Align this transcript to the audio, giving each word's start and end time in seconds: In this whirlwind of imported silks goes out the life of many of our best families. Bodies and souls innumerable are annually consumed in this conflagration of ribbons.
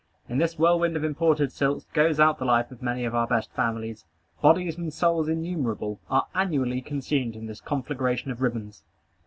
In 0.27 0.39
this 0.39 0.57
whirlwind 0.57 0.97
of 0.97 1.03
imported 1.03 1.51
silks 1.51 1.85
goes 1.93 2.19
out 2.19 2.39
the 2.39 2.43
life 2.45 2.71
of 2.71 2.81
many 2.81 3.05
of 3.05 3.13
our 3.13 3.27
best 3.27 3.51
families. 3.53 4.03
Bodies 4.41 4.75
and 4.75 4.91
souls 4.91 5.27
innumerable 5.29 5.99
are 6.09 6.25
annually 6.33 6.81
consumed 6.81 7.35
in 7.35 7.45
this 7.45 7.61
conflagration 7.61 8.31
of 8.31 8.41
ribbons. 8.41 8.83